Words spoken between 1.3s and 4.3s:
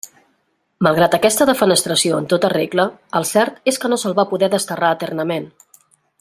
defenestració en tota regla, el cert és que no se'l va